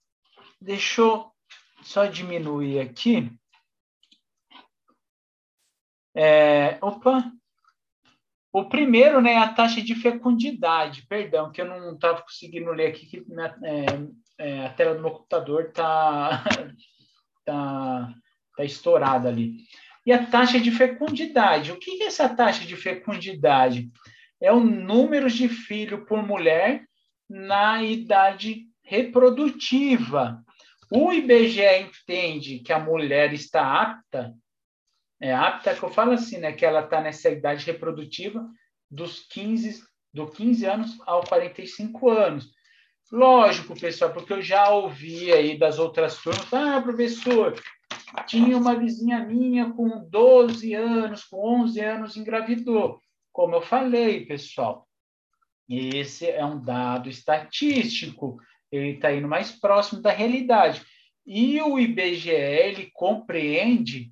[0.60, 1.32] deixa eu
[1.84, 3.32] só diminuir aqui.
[6.16, 7.32] É, opa!
[8.54, 12.88] O primeiro, né, é a taxa de fecundidade, perdão, que eu não estava conseguindo ler
[12.88, 13.26] aqui, que
[13.62, 13.86] é,
[14.38, 16.42] é, a tela do meu computador está
[17.44, 18.14] tá,
[18.56, 19.58] tá estourada ali.
[20.06, 21.72] E a taxa de fecundidade.
[21.72, 23.90] O que é essa taxa de fecundidade?
[24.40, 26.86] É o número de filho por mulher
[27.30, 30.42] na idade reprodutiva.
[30.92, 34.34] O IBGE entende que a mulher está apta,
[35.20, 38.48] é apta que eu falo assim, né, que ela está nessa idade reprodutiva
[38.90, 42.52] dos 15, do 15 anos aos 45 anos.
[43.12, 47.54] Lógico, pessoal, porque eu já ouvi aí das outras turmas, ah, professor,
[48.26, 53.00] tinha uma vizinha minha com 12 anos, com 11 anos, engravidou.
[53.32, 54.88] Como eu falei, pessoal,
[55.70, 58.38] esse é um dado estatístico,
[58.72, 60.82] ele está indo mais próximo da realidade.
[61.26, 64.12] E o IBGE, ele compreende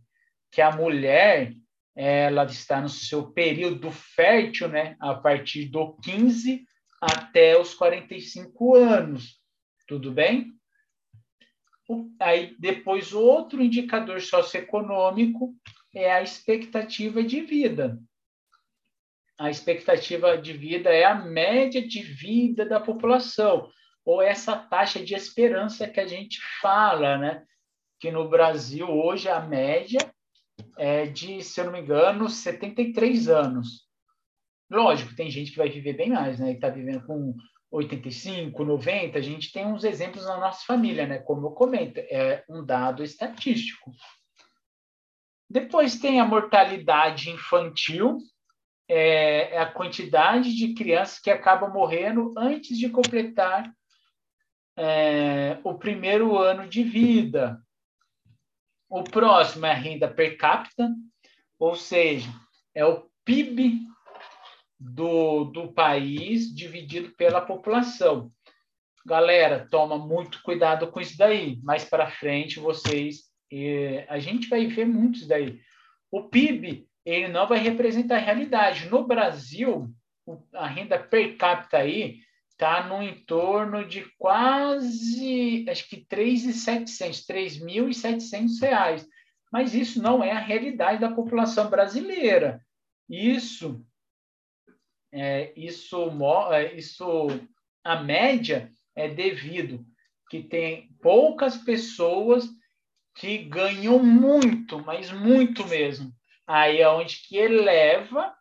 [0.53, 1.51] que a mulher,
[1.95, 6.63] ela está no seu período fértil, né, a partir do 15
[7.01, 9.41] até os 45 anos.
[9.87, 10.53] Tudo bem?
[12.19, 15.55] Aí depois outro indicador socioeconômico
[15.93, 17.99] é a expectativa de vida.
[19.39, 23.71] A expectativa de vida é a média de vida da população,
[24.05, 27.43] ou essa taxa de esperança que a gente fala, né?
[27.99, 29.99] Que no Brasil hoje a média
[30.77, 33.87] é de, se eu não me engano, 73 anos.
[34.69, 36.51] Lógico, tem gente que vai viver bem mais, né?
[36.51, 37.35] E está vivendo com
[37.71, 41.17] 85, 90, a gente tem uns exemplos na nossa família, né?
[41.19, 43.91] Como eu comento, é um dado estatístico.
[45.49, 48.19] Depois tem a mortalidade infantil,
[48.87, 53.71] é, é a quantidade de crianças que acabam morrendo antes de completar
[54.77, 57.59] é, o primeiro ano de vida.
[58.93, 60.87] O próximo é a renda per capita,
[61.57, 62.29] ou seja,
[62.75, 63.79] é o PIB
[64.79, 68.31] do, do país dividido pela população.
[69.03, 71.59] Galera, toma muito cuidado com isso daí.
[71.63, 75.59] Mais para frente, vocês, eh, a gente vai ver muitos daí.
[76.11, 78.89] O PIB, ele não vai representar a realidade.
[78.89, 79.91] No Brasil,
[80.53, 82.19] a renda per capita aí
[82.53, 89.07] está no entorno de quase, acho que 3.700, 3.700 reais.
[89.51, 92.65] Mas isso não é a realidade da população brasileira.
[93.09, 93.85] Isso
[95.15, 96.09] é, isso,
[96.51, 97.27] é, isso,
[97.83, 99.85] a média é devido
[100.27, 102.49] que tem poucas pessoas
[103.15, 106.11] que ganham muito, mas muito mesmo.
[106.47, 108.33] Aí é onde que eleva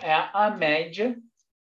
[0.00, 1.16] é a média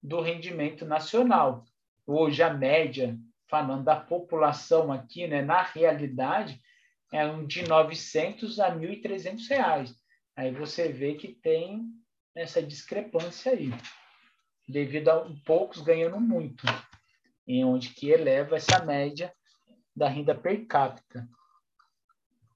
[0.04, 1.64] do rendimento nacional.
[2.06, 6.62] Hoje a média, falando da população aqui, né, na realidade,
[7.12, 9.96] é um de 900 a 1.300 reais.
[10.36, 11.86] Aí você vê que tem
[12.36, 13.72] essa discrepância aí
[14.68, 16.66] devido a poucos ganhando muito,
[17.48, 19.34] em onde que eleva essa média
[19.96, 21.28] da renda per capita.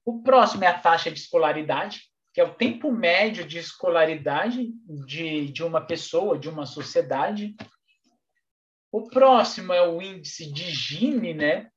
[0.04, 2.07] O próximo é a taxa de escolaridade,
[2.38, 4.72] que é o tempo médio de escolaridade
[5.04, 7.56] de, de uma pessoa, de uma sociedade.
[8.92, 11.68] O próximo é o índice de Gini, né,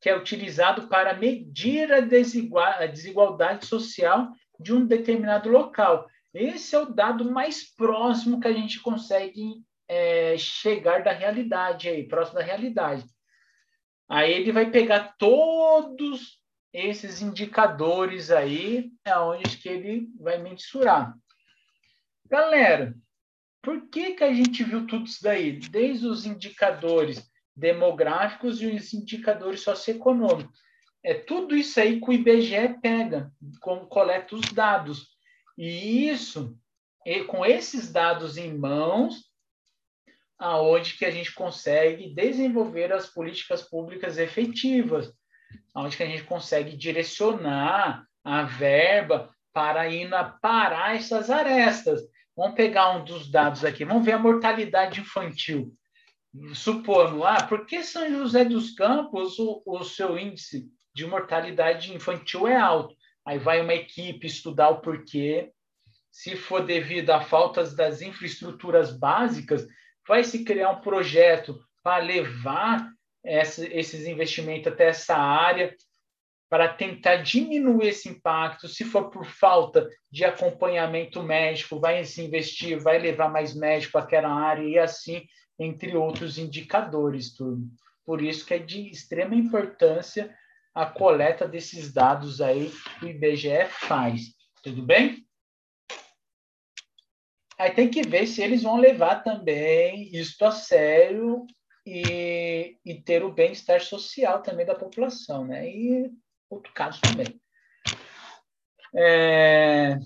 [0.00, 4.30] que é utilizado para medir a, a desigualdade social
[4.60, 6.06] de um determinado local.
[6.32, 9.56] Esse é o dado mais próximo que a gente consegue
[9.88, 13.04] é, chegar da realidade aí, próximo da realidade.
[14.08, 16.38] Aí ele vai pegar todos
[16.78, 21.16] esses indicadores aí, é onde que ele vai mensurar.
[22.28, 22.94] Galera,
[23.62, 25.58] por que, que a gente viu tudo isso daí?
[25.58, 30.60] Desde os indicadores demográficos e os indicadores socioeconômicos.
[31.02, 35.08] É tudo isso aí que o IBGE pega, com, coleta os dados.
[35.56, 36.58] E isso,
[37.06, 39.24] e com esses dados em mãos,
[40.38, 45.10] aonde que a gente consegue desenvolver as políticas públicas efetivas,
[45.74, 52.00] aonde que a gente consegue direcionar a verba para ir na, parar essas arestas.
[52.36, 55.72] Vamos pegar um dos dados aqui, vamos ver a mortalidade infantil.
[56.52, 62.46] Supondo, ah, por que São José dos Campos o, o seu índice de mortalidade infantil
[62.46, 62.94] é alto?
[63.24, 65.50] Aí vai uma equipe estudar o porquê.
[66.10, 69.66] Se for devido a faltas das infraestruturas básicas,
[70.06, 72.90] vai se criar um projeto para levar
[73.26, 75.74] essa, esses investimentos até essa área,
[76.48, 78.68] para tentar diminuir esse impacto.
[78.68, 84.28] Se for por falta de acompanhamento médico, vai se investir, vai levar mais médico àquela
[84.28, 85.26] área e assim,
[85.58, 87.66] entre outros indicadores, tudo.
[88.04, 90.32] Por isso que é de extrema importância
[90.72, 92.70] a coleta desses dados aí
[93.00, 94.34] que o IBGE faz.
[94.62, 95.26] Tudo bem?
[97.58, 101.46] Aí tem que ver se eles vão levar também isso a sério
[101.86, 105.68] e, e ter o bem-estar social também da população, né?
[105.68, 106.10] E
[106.50, 107.40] outro caso também.
[108.94, 109.98] É,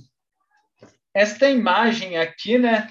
[1.14, 2.89] esta imagem aqui, né?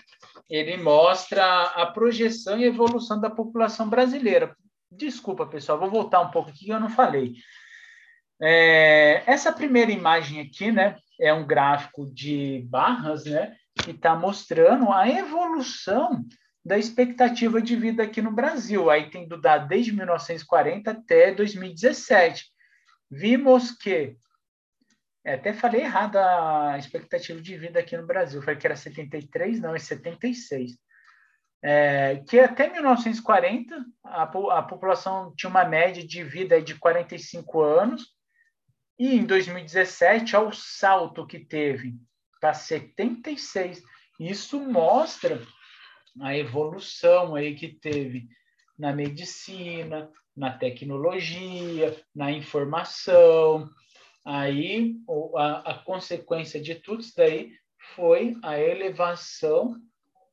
[0.49, 4.55] Ele mostra a projeção e evolução da população brasileira.
[4.91, 7.35] Desculpa, pessoal, vou voltar um pouco aqui que eu não falei.
[8.41, 10.97] É, essa primeira imagem aqui, né?
[11.21, 13.55] É um gráfico de barras, né?
[13.83, 16.25] que está mostrando a evolução
[16.63, 22.45] da expectativa de vida aqui no Brasil, aí tendo dado desde 1940 até 2017.
[23.09, 24.17] Vimos que,
[25.23, 29.59] é, até falei errado a expectativa de vida aqui no Brasil, falei que era 73,
[29.59, 30.77] não, é 76.
[31.61, 38.19] É, que até 1940 a, a população tinha uma média de vida de 45 anos,
[38.97, 41.95] e em 2017, ao salto que teve
[42.39, 43.81] para 76.
[44.19, 45.41] Isso mostra
[46.21, 48.27] a evolução aí que teve
[48.77, 53.69] na medicina, na tecnologia, na informação.
[54.25, 54.95] Aí
[55.35, 57.51] a, a consequência de tudo isso daí
[57.95, 59.75] foi a elevação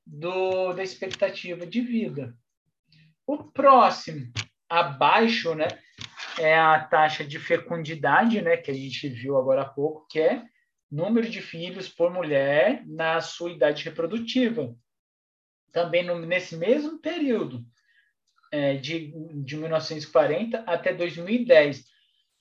[0.07, 2.37] do, da expectativa de vida.
[3.26, 4.30] O próximo,
[4.68, 5.66] abaixo, né,
[6.39, 10.45] é a taxa de fecundidade, né, que a gente viu agora há pouco, que é
[10.91, 14.76] número de filhos por mulher na sua idade reprodutiva.
[15.72, 17.64] Também no, nesse mesmo período,
[18.50, 19.12] é, de,
[19.44, 21.84] de 1940 até 2010.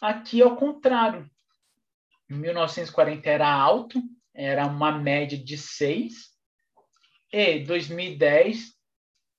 [0.01, 1.29] Aqui é o contrário.
[2.29, 4.01] Em 1940 era alto,
[4.33, 6.35] era uma média de 6,
[7.31, 8.73] e 2010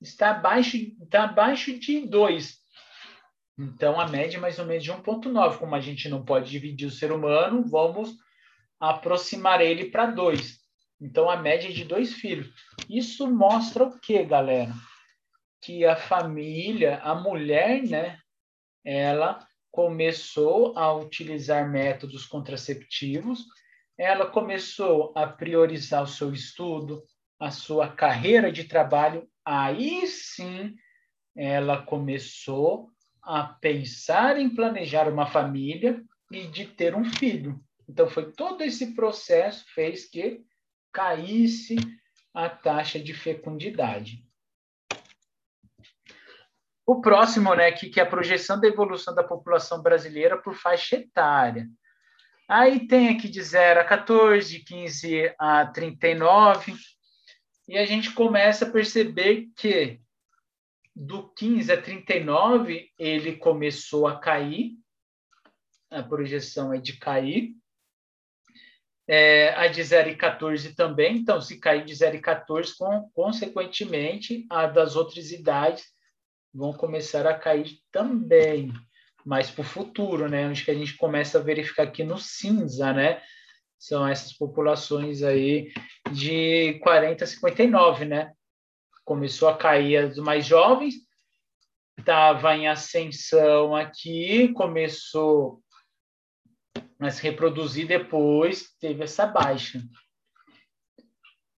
[0.01, 2.57] está abaixo, está abaixo de 2.
[3.57, 5.57] Então, a média é mais ou menos de 1,9.
[5.57, 8.15] Como a gente não pode dividir o ser humano, vamos
[8.79, 10.59] aproximar ele para 2.
[10.99, 12.51] Então, a média é de dois filhos.
[12.89, 14.73] Isso mostra o que, galera?
[15.61, 18.19] Que a família, a mulher, né,
[18.83, 23.45] ela começou a utilizar métodos contraceptivos,
[23.97, 27.03] ela começou a priorizar o seu estudo,
[27.39, 30.75] a sua carreira de trabalho, aí sim
[31.35, 32.89] ela começou
[33.21, 37.59] a pensar em planejar uma família e de ter um filho.
[37.87, 40.41] Então foi todo esse processo fez que
[40.97, 41.75] caísse
[42.33, 44.25] a taxa de fecundidade.
[46.83, 50.95] O próximo, né, que, que é a projeção da evolução da população brasileira por faixa
[50.95, 51.69] etária.
[52.49, 56.73] Aí tem aqui de 0 a 14, de 15 a 39,
[57.67, 60.01] e a gente começa a perceber que
[60.95, 64.71] do 15 a 39 ele começou a cair,
[65.91, 67.53] a projeção é de cair.
[69.09, 73.09] É, a de 0 e 14 também, então, se cair de 0 e 14, com,
[73.13, 75.85] consequentemente, a das outras idades
[76.53, 78.73] vão começar a cair também,
[79.25, 80.47] mas para o futuro, né?
[80.47, 83.21] Onde que a gente começa a verificar aqui no cinza, né?
[83.79, 85.71] São essas populações aí
[86.11, 88.33] de 40 a 59, né?
[89.05, 90.95] Começou a cair as mais jovens,
[91.97, 95.61] estava em ascensão aqui, começou
[97.11, 99.79] se reproduzir depois, teve essa baixa.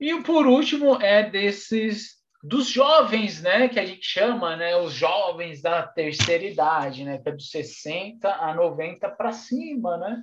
[0.00, 5.60] E por último é desses dos jovens, né, que a gente chama, né, os jovens
[5.60, 10.22] da terceira idade, né, que é dos 60 a 90 para cima, né?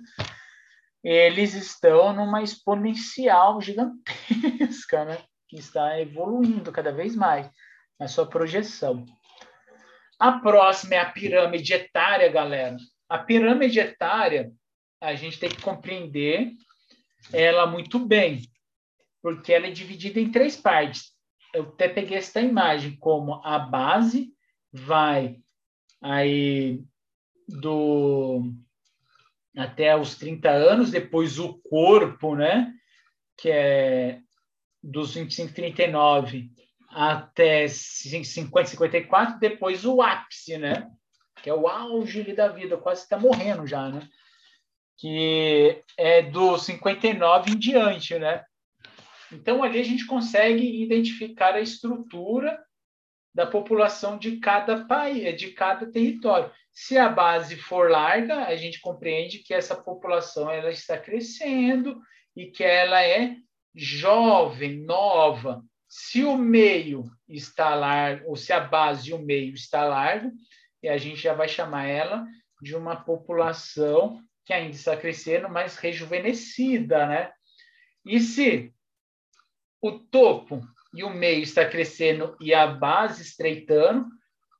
[1.04, 5.18] Eles estão numa exponencial gigantesca, né,
[5.50, 7.50] que está evoluindo cada vez mais
[8.00, 9.06] na sua projeção.
[10.18, 12.78] A próxima é a pirâmide etária, galera.
[13.10, 14.52] A pirâmide etária,
[15.06, 16.52] a gente tem que compreender
[17.32, 18.42] ela muito bem,
[19.22, 21.12] porque ela é dividida em três partes.
[21.54, 24.34] Eu até peguei esta imagem como a base
[24.74, 25.38] vai
[26.02, 26.84] aí
[27.48, 28.52] do
[29.56, 32.74] até os 30 anos, depois o corpo, né,
[33.38, 34.20] que é
[34.84, 36.50] dos 25, 39
[36.90, 40.90] até 50, 54, depois o ápice, né,
[41.42, 44.10] que é o auge da vida, quase está morrendo já, né,
[44.98, 48.44] que é do 59 em diante, né,
[49.32, 52.64] então, ali a gente consegue identificar a estrutura
[53.34, 56.50] da população de cada país, de cada território.
[56.72, 62.00] Se a base for larga, a gente compreende que essa população ela está crescendo
[62.36, 63.36] e que ela é
[63.74, 65.62] jovem, nova.
[65.88, 70.32] Se o meio está largo, ou se a base e o meio está largo,
[70.86, 72.26] a gente já vai chamar ela
[72.62, 77.32] de uma população que ainda está crescendo, mas rejuvenescida, né?
[78.06, 78.72] E se
[79.82, 80.62] o topo
[80.94, 84.08] e o meio está crescendo e a base estreitando,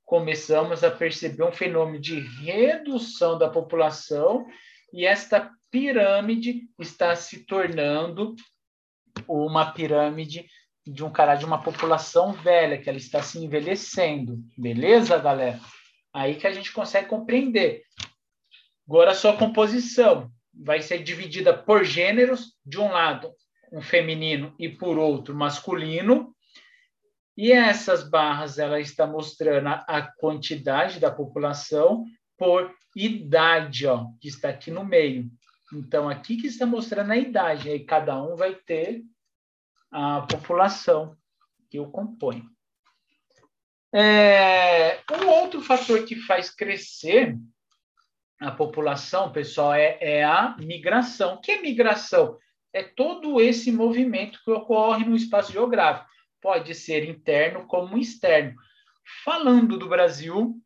[0.04, 4.46] começamos a perceber um fenômeno de redução da população
[4.92, 8.34] e esta pirâmide está se tornando
[9.28, 10.46] uma pirâmide
[10.86, 14.38] de um cara de uma população velha, que ela está se envelhecendo.
[14.56, 15.60] Beleza, galera?
[16.14, 17.82] Aí que a gente consegue compreender.
[18.88, 23.32] Agora a sua composição vai ser dividida por gêneros, de um lado
[23.72, 26.34] um feminino e por outro masculino.
[27.36, 32.04] E essas barras ela está mostrando a quantidade da população
[32.38, 35.30] por idade, ó, que está aqui no meio.
[35.74, 39.02] Então aqui que está mostrando a idade, aí cada um vai ter
[39.90, 41.16] a população
[41.68, 42.42] que o compõe.
[43.92, 47.36] É, um outro fator que faz crescer
[48.40, 51.34] a população, pessoal, é, é a migração.
[51.34, 52.38] O que é migração?
[52.76, 56.10] é todo esse movimento que ocorre no espaço geográfico.
[56.42, 58.54] Pode ser interno como externo.
[59.24, 60.60] Falando do Brasil,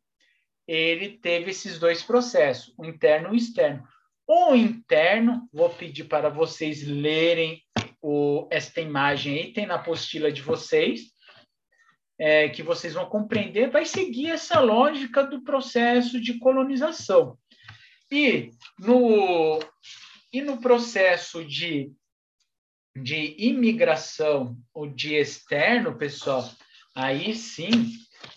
[0.67, 3.87] ele teve esses dois processos, o interno e o externo.
[4.27, 7.63] O interno, vou pedir para vocês lerem
[8.01, 11.13] o, esta imagem aí, tem na apostila de vocês,
[12.19, 17.37] é, que vocês vão compreender, vai seguir essa lógica do processo de colonização.
[18.11, 19.59] E no,
[20.33, 21.91] e no processo de
[22.95, 26.49] de imigração ou de externo, pessoal,
[26.95, 27.89] aí sim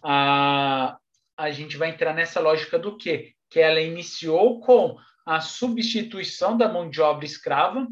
[0.02, 0.96] a,
[1.36, 3.34] a gente vai entrar nessa lógica do quê?
[3.50, 4.96] Que ela iniciou com
[5.26, 7.86] a substituição da mão de obra escrava,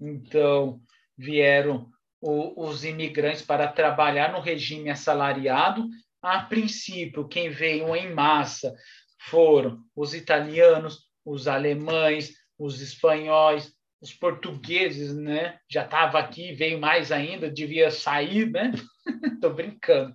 [0.00, 0.80] então
[1.16, 5.88] vieram o, os imigrantes para trabalhar no regime assalariado.
[6.20, 8.74] A princípio, quem veio em massa
[9.28, 15.58] foram os italianos, os alemães, os espanhóis, os portugueses, né?
[15.70, 18.72] Já estava aqui, veio mais ainda, devia sair, né?
[19.34, 20.12] Estou brincando.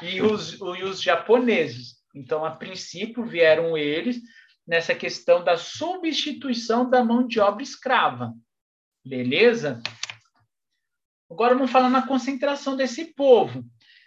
[0.00, 1.96] E os, e os japoneses.
[2.14, 4.20] Então, a princípio, vieram eles
[4.66, 8.32] nessa questão da substituição da mão de obra escrava.
[9.04, 9.82] Beleza?
[11.28, 13.64] Agora vamos falar na concentração desse povo.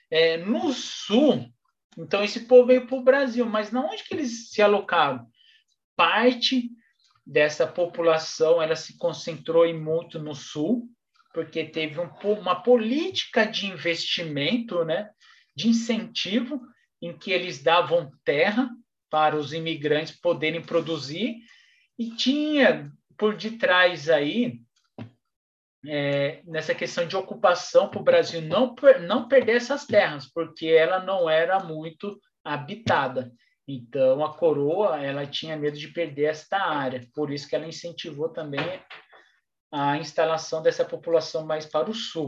[0.10, 1.45] É, no sul,
[1.98, 5.28] então esse povo veio para o Brasil, mas na onde que eles se alocaram?
[5.98, 6.70] Parte
[7.26, 10.88] dessa população ela se concentrou em muito no sul,
[11.34, 15.10] porque teve um, uma política de investimento, né,
[15.54, 16.62] de incentivo,
[17.02, 18.70] em que eles davam terra
[19.10, 21.36] para os imigrantes poderem produzir,
[21.98, 24.62] e tinha por detrás aí,
[25.86, 28.76] é, nessa questão de ocupação, para o Brasil não,
[29.06, 33.32] não perder essas terras, porque ela não era muito habitada.
[33.68, 38.30] Então, a coroa ela tinha medo de perder esta área, por isso que ela incentivou
[38.30, 38.82] também
[39.70, 42.28] a instalação dessa população mais para o sul.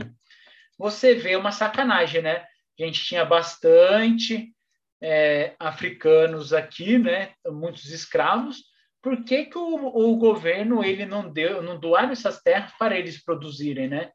[0.78, 2.46] Você vê uma sacanagem, né?
[2.78, 4.54] A gente tinha bastante
[5.02, 7.34] é, africanos aqui, né?
[7.48, 8.64] Muitos escravos.
[9.02, 13.24] Por que, que o, o governo ele não deu, não doaram essas terras para eles
[13.24, 14.12] produzirem, né?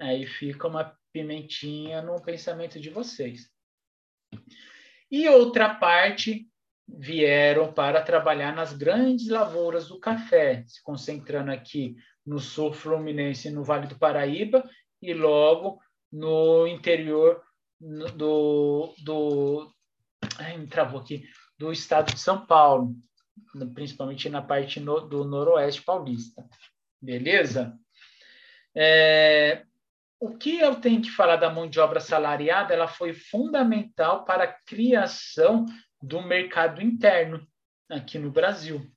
[0.00, 3.52] Aí fica uma pimentinha no pensamento de vocês
[5.12, 6.48] e outra parte
[6.88, 11.94] vieram para trabalhar nas grandes lavouras do café, se concentrando aqui
[12.24, 14.66] no sul fluminense, no Vale do Paraíba,
[15.02, 15.78] e logo
[16.10, 17.42] no interior
[18.16, 19.70] do, do
[20.38, 21.24] ai, travou aqui,
[21.58, 22.94] do estado de São Paulo,
[23.74, 26.42] principalmente na parte no, do noroeste paulista.
[27.00, 27.78] Beleza?
[28.74, 29.66] É,
[30.22, 32.72] o que eu tenho que falar da mão de obra salariada?
[32.72, 35.66] Ela foi fundamental para a criação
[36.00, 37.44] do mercado interno
[37.90, 38.88] aqui no Brasil.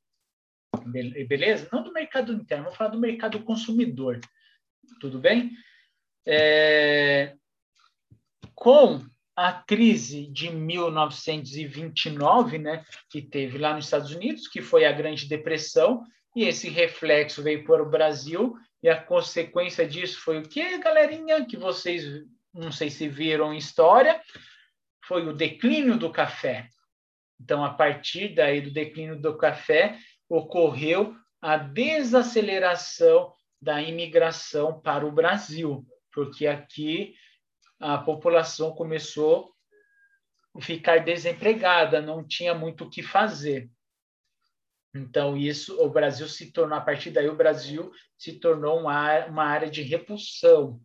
[1.27, 1.67] Beleza?
[1.71, 4.19] Não do mercado interno, vou falar do mercado consumidor.
[5.01, 5.49] Tudo bem?
[6.27, 7.33] É...
[8.53, 9.03] Com
[9.35, 15.27] a crise de 1929, né, que teve lá nos Estados Unidos, que foi a Grande
[15.27, 16.03] Depressão,
[16.35, 18.55] e esse reflexo veio para o Brasil
[18.85, 21.43] e a consequência disso foi o que, galerinha?
[21.43, 22.23] Que vocês
[22.53, 24.21] não sei se viram história,
[25.03, 26.69] foi o declínio do café.
[27.41, 29.97] Então, a partir daí do declínio do café,
[30.29, 35.83] ocorreu a desaceleração da imigração para o Brasil,
[36.13, 37.15] porque aqui
[37.79, 39.51] a população começou
[40.55, 43.67] a ficar desempregada, não tinha muito o que fazer.
[44.95, 49.43] Então, isso, o Brasil se tornou, a partir daí, o Brasil se tornou uma, uma
[49.43, 50.79] área de repulsão.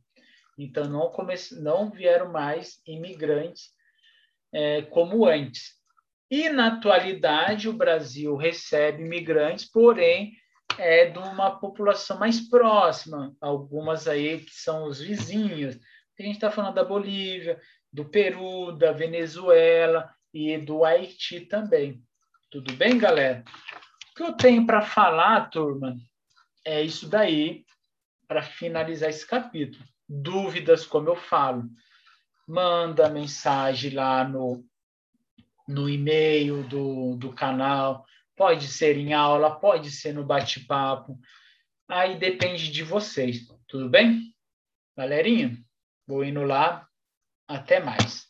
[0.59, 3.71] Então, não, come, não vieram mais imigrantes
[4.53, 5.79] é, como antes.
[6.29, 10.33] E, na atualidade, o Brasil recebe imigrantes, porém,
[10.77, 15.77] é de uma população mais próxima, algumas aí que são os vizinhos.
[16.19, 17.61] A gente está falando da Bolívia,
[17.93, 22.03] do Peru, da Venezuela e do Haiti também.
[22.51, 23.45] Tudo bem, galera?
[24.15, 25.97] Que eu tenho para falar, turma,
[26.65, 27.65] é isso daí,
[28.27, 29.85] para finalizar esse capítulo.
[30.09, 31.69] Dúvidas, como eu falo,
[32.47, 34.65] manda mensagem lá no,
[35.67, 38.05] no e-mail do, do canal,
[38.37, 41.19] pode ser em aula, pode ser no bate-papo,
[41.89, 44.35] aí depende de vocês, tudo bem?
[44.97, 45.57] Galerinha,
[46.07, 46.87] vou indo lá,
[47.47, 48.30] até mais.